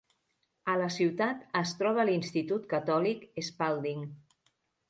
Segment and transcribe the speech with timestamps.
[0.71, 4.05] A la ciutat es troba l'Institut Catòlic Spalding.